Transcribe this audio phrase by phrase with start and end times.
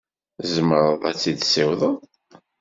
[0.37, 1.95] Tzemreḍ ad tt-tessiwḍeḍ?